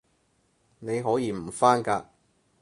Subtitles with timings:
[0.79, 2.05] 你可以唔返㗎